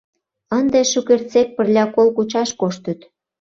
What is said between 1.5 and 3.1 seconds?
пырля кол кучаш коштыт.